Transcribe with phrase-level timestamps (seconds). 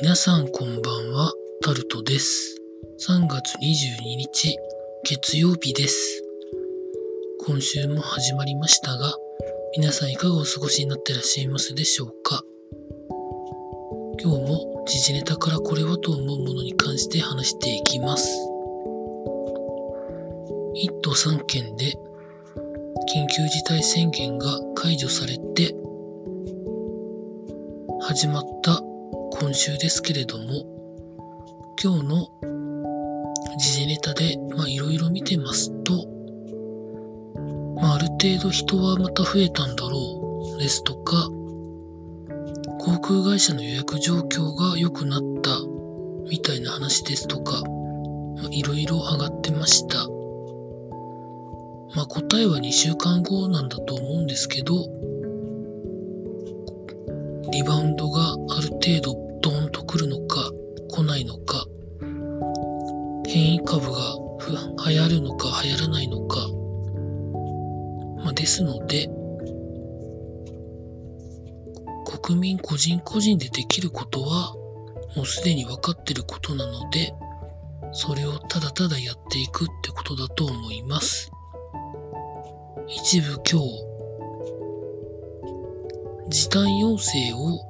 [0.00, 2.56] 皆さんこんばんは、タルトです。
[3.08, 4.56] 3月22日、
[5.04, 6.22] 月曜日です。
[7.44, 9.12] 今週も始まりましたが、
[9.76, 12.44] 皆さんいかがお過ごしになってらっしゃいますでしょうか？
[14.22, 18.28] 今日も時事ネタからこれはと思うものに関して話していきます。
[20.76, 21.86] 1都3県で
[23.12, 25.74] 緊急事態宣言が解除されて
[28.00, 28.80] 始まった
[29.40, 30.64] 今週ですけれども
[31.80, 32.28] 今日の
[33.56, 35.92] 時事ネタでいろいろ見てますと、
[37.80, 41.28] まあ、ある程度人はまた増えたんだろうですとか
[42.80, 45.56] 航空会社の予約状況が良くなった
[46.28, 47.62] みたいな話ですとか
[48.50, 50.08] いろいろ上がってました。
[51.94, 54.74] まあ答えは2週間後なんだと思うんですけど、
[57.50, 60.50] リバウンドがある程度ドーンと来るのか
[60.90, 61.64] 来ないのか、
[63.26, 64.16] 変異株が
[64.86, 66.38] 流行るのか流行らないのか、
[68.24, 69.10] まあ、ですので、
[72.22, 74.54] 国民個人個人でできることは
[75.14, 77.14] もうすでに分かってることなので、
[77.92, 81.30] それをただただやっていくってことだと思います。
[82.86, 83.88] 一部今日、
[86.30, 87.67] 時短要請を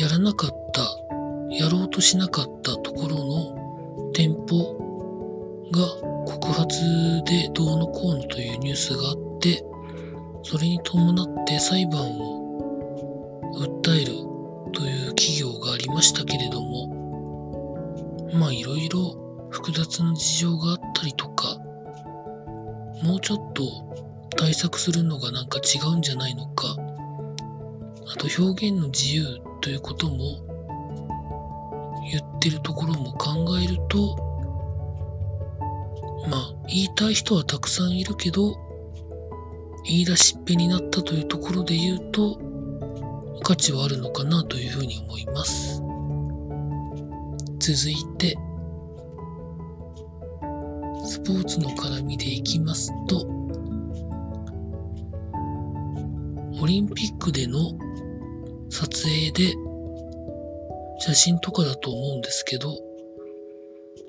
[0.00, 0.82] やらなかった、
[1.50, 4.76] やろうとしなかったところの店舗
[5.72, 5.86] が
[6.26, 6.78] 告発
[7.24, 9.64] でどうのこうのというニュースがあって、
[10.42, 14.12] それに伴って裁判を訴える
[14.72, 21.56] という企業がありましたけれども、まあいろいろ複雑な事情があったりとか、
[23.02, 23.62] もうちょっと
[24.36, 26.76] 対策するのがなんか違うんじゃないのか、
[28.06, 30.16] あと表現の自由ということも
[32.10, 34.16] 言ってるところも考えると、
[36.30, 38.56] まあ言いたい人はたくさんいるけど、
[39.84, 42.40] 言い出しっぺになったというところで言うと、
[43.42, 45.82] 価値はあるのかなというふうに思います。
[47.58, 48.38] 続いて、
[51.04, 53.26] スポーツの絡みでいきますと、
[56.58, 57.72] オリンピックでの
[58.70, 59.67] 撮影で
[60.98, 62.76] 写真とかだと思うんですけど、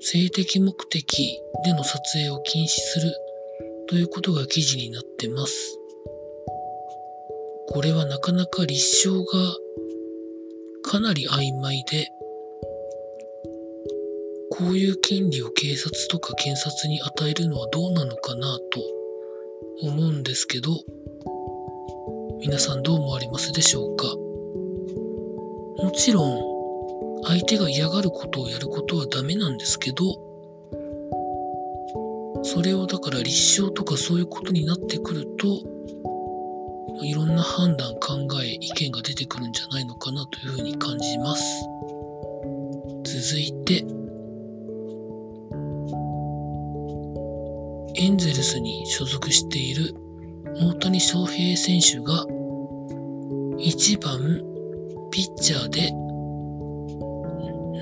[0.00, 3.12] 性的目的での撮影を禁止する
[3.88, 5.78] ということが記事になってます。
[7.68, 9.56] これはなかなか立証が
[10.82, 12.08] かなり曖昧で、
[14.50, 18.80] こういう権利を警察とか検察に与えるのはどうなのかなと
[19.82, 20.70] 思うんですけど、
[22.40, 24.06] 皆さんどう思われますでしょうか？
[25.82, 26.49] もちろん、
[27.24, 30.04] 相手が嫌がることをやることはダメなんですけど、
[32.42, 35.46] それをだから立証とかそういうことになってくると、
[37.02, 41.42] いろんな判断、考え、意見が出てくるんじゃないのかなというふうに感じます。
[43.04, 43.84] 続いて、
[47.96, 49.94] エンゼルスに所属している
[50.60, 52.24] 大谷翔平選手が
[53.58, 54.42] 1番
[55.10, 55.92] ピッチャーで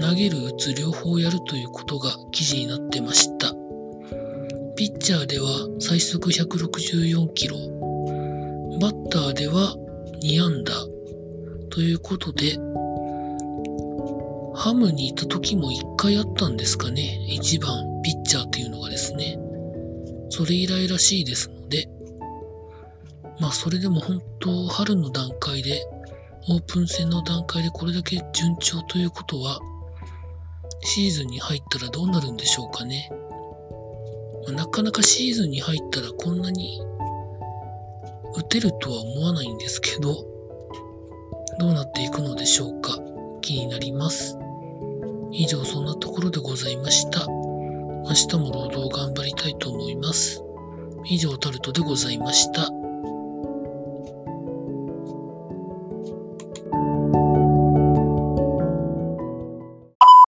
[0.09, 3.53] 投げる打つ両方やるということが記事になってました。
[4.75, 7.57] ピッチャーでは最速164キロ、
[8.81, 9.77] バッターでは
[10.23, 10.73] 2安打
[11.69, 12.55] ということで、
[14.55, 17.27] ハムにいた時も1回あったんですかね。
[17.29, 19.39] 1番ピッチャーっていうのがですね。
[20.31, 21.87] それ以来らしいですので、
[23.41, 25.83] まあそれでも本当春の段階で、
[26.49, 29.61] オープン戦の段階でこれだけ順調ということは、
[30.83, 33.11] シーズンに入ったらどうなるんでしょうかね。
[34.47, 36.81] まあなかなかシーズンに入ったらこんなに
[38.37, 40.25] 打てるとは思わないんですけど、
[41.59, 42.99] どうなっていくのでしょうか。
[43.41, 44.39] 気になります。
[45.33, 47.27] 以上そんなところでございました。
[47.27, 50.43] 明日も労働頑張りたいと思います。
[51.05, 52.71] 以上タルトでございました。